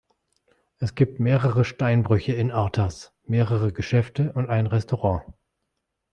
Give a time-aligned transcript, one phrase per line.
[0.79, 5.25] Es gibt mehrere Steinbrüche in Artas, mehrere Geschäfte und ein Restaurant.